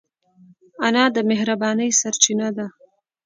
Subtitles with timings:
[0.85, 2.67] انا د مهربانۍ سرچینه ده